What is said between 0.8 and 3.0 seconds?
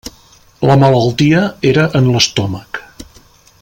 malaltia era en l'estómac.